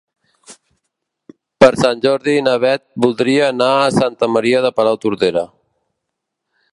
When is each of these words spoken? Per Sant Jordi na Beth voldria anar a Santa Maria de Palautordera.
Per 1.63 1.69
Sant 1.81 2.01
Jordi 2.05 2.35
na 2.47 2.55
Beth 2.63 2.85
voldria 3.07 3.45
anar 3.51 3.69
a 3.83 3.93
Santa 3.99 4.33
Maria 4.39 4.65
de 4.67 4.73
Palautordera. 4.79 5.45